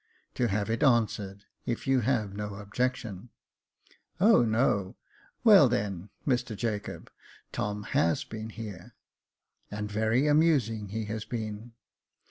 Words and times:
*' 0.19 0.33
To 0.33 0.47
have 0.47 0.71
it 0.71 0.81
answered— 0.81 1.45
if 1.67 1.85
you 1.85 1.99
have 1.99 2.33
no 2.33 2.55
objection."" 2.55 3.29
O, 4.19 4.41
no! 4.43 4.95
Well, 5.43 5.69
then, 5.69 6.09
Mr 6.25 6.57
Jacob, 6.57 7.11
Tom 7.51 7.83
has 7.83 8.23
been 8.23 8.49
here, 8.49 8.95
and 9.69 9.91
very 9.91 10.25
amusing 10.25 10.87
he 10.87 11.05
has 11.05 11.23
been." 11.23 11.73